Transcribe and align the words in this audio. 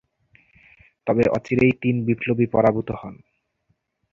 তবে 1.07 1.23
অচিরেই 1.27 1.73
তিন 1.81 1.95
বিপ্লবী 2.05 2.45
পরাভূত 2.45 2.89
হন। 2.91 3.15